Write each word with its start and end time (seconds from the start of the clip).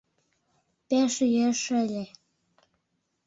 —Пеш 0.87 1.13
йӱэш 1.33 1.61
ыле... 1.81 2.03